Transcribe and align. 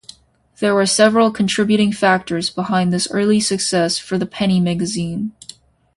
There 0.59 0.73
were 0.73 0.87
several 0.87 1.29
contributing 1.29 1.93
factors 1.93 2.49
behind 2.49 2.91
this 2.91 3.07
early 3.11 3.39
success 3.39 3.99
for 3.99 4.17
"The 4.17 4.25
Penny 4.25 4.59
Magazine". 4.59 5.33